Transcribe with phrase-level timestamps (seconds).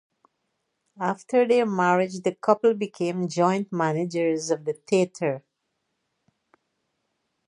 [0.99, 5.43] After their marriage the couple became joint managers of the theatre.